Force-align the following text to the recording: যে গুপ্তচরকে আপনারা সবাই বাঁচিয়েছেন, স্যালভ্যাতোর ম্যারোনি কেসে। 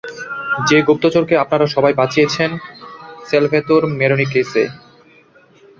যে 0.69 0.77
গুপ্তচরকে 0.81 1.35
আপনারা 1.37 1.65
সবাই 1.67 1.93
বাঁচিয়েছেন, 1.93 2.51
স্যালভ্যাতোর 3.27 3.83
ম্যারোনি 3.97 4.27
কেসে। 4.33 4.63